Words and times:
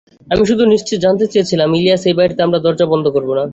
আমি 0.27 0.43
শুধু 0.49 0.63
নিশ্চিত 0.73 0.97
জানতে 1.05 1.25
চেয়েছিলাম 1.33 1.69
ইলিয়াস, 1.77 2.03
এই 2.09 2.15
বাড়িতে 2.19 2.41
আমরা 2.47 2.59
দরজা 2.65 2.85
বন্ধ 2.93 3.05
করব 3.15 3.29
না। 3.39 3.43